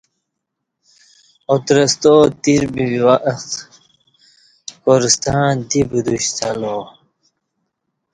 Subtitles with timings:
[1.53, 3.51] اترستا تیر بی وخت
[4.83, 6.77] کا ر ستݩع دی بدوشت الو